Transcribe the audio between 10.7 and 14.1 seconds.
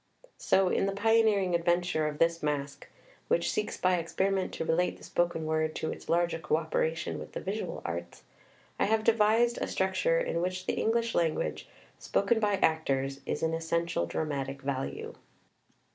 English language, spoken by actors, is an essential